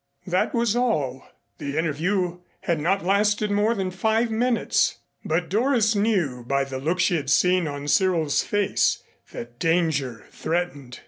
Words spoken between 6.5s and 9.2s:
the look she had seen on Cyril's face